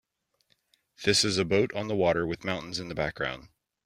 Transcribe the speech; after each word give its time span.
This 1.03 1.23
is 1.23 1.37
a 1.37 1.45
boat 1.45 1.71
on 1.75 1.87
the 1.87 1.95
water 1.95 2.25
with 2.25 2.43
mountains 2.43 2.79
in 2.79 2.89
the 2.89 2.95
background. 2.95 3.49